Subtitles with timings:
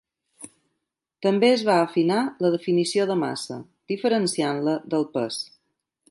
[1.25, 3.57] També es va afinar la definició de massa,
[3.93, 5.37] diferenciant-la del pes.